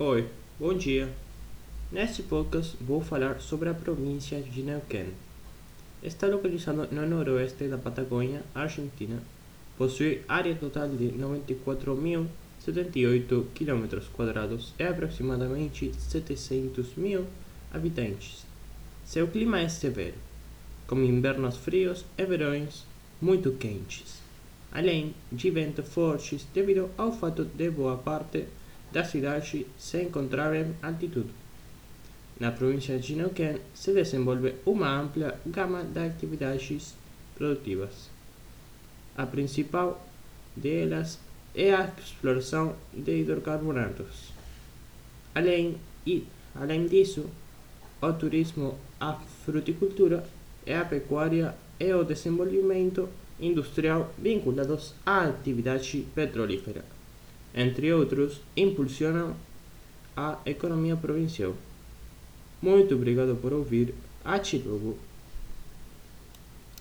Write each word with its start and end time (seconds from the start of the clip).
Oi, 0.00 0.28
bom 0.60 0.74
dia. 0.74 1.12
Neste 1.90 2.22
podcast 2.22 2.76
vou 2.80 3.00
falar 3.00 3.40
sobre 3.40 3.68
a 3.68 3.74
província 3.74 4.40
de 4.40 4.62
Neuquén. 4.62 5.08
Está 6.00 6.28
localizado 6.28 6.86
no 6.92 7.04
noroeste 7.04 7.66
da 7.66 7.78
Patagônia, 7.78 8.44
Argentina. 8.54 9.20
Possui 9.76 10.22
área 10.28 10.54
total 10.54 10.88
de 10.90 11.10
94.078 11.10 13.46
km 13.52 13.88
e 14.78 14.82
aproximadamente 14.84 15.92
700 15.98 16.94
mil 16.94 17.26
habitantes. 17.74 18.46
Seu 19.04 19.26
clima 19.26 19.58
é 19.58 19.68
severo, 19.68 20.14
com 20.86 21.02
invernos 21.02 21.56
frios 21.56 22.04
e 22.16 22.24
verões 22.24 22.86
muito 23.20 23.50
quentes, 23.54 24.22
além 24.70 25.12
de 25.32 25.50
ventos 25.50 25.88
fortes 25.88 26.46
devido 26.54 26.88
ao 26.96 27.10
fato 27.10 27.44
de 27.44 27.68
boa 27.68 27.96
parte 27.96 28.46
da 28.92 29.04
cidade 29.04 29.66
se 29.78 30.02
encontrar 30.02 30.54
em 30.54 30.74
altitude. 30.82 31.30
Na 32.40 32.52
província 32.52 32.98
de 32.98 33.16
Neuquén 33.16 33.58
se 33.74 33.92
desenvolve 33.92 34.54
uma 34.64 34.88
ampla 35.00 35.38
gama 35.44 35.82
de 35.82 36.06
atividades 36.06 36.94
produtivas. 37.34 38.10
A 39.16 39.26
principal 39.26 40.06
delas 40.54 41.18
é 41.54 41.74
a 41.74 41.90
exploração 41.98 42.76
de 42.92 43.20
hidrocarbonetos. 43.20 44.32
Além, 45.34 45.76
e, 46.06 46.24
além 46.54 46.86
disso, 46.86 47.26
o 48.00 48.12
turismo, 48.12 48.78
a 49.00 49.14
fruticultura 49.44 50.24
e 50.64 50.72
a 50.72 50.84
pecuária 50.84 51.54
e 51.80 51.92
o 51.92 52.04
desenvolvimento 52.04 53.08
industrial 53.40 54.12
vinculados 54.16 54.94
à 55.04 55.24
atividade 55.24 56.06
petrolífera 56.14 56.97
entre 57.54 57.92
outros, 57.92 58.40
impulsionam 58.56 59.34
a 60.16 60.38
economia 60.44 60.96
provincial. 60.96 61.54
Muito 62.60 62.94
obrigado 62.94 63.36
por 63.36 63.52
ouvir. 63.52 63.94
Até 64.24 64.58
logo. 64.58 64.98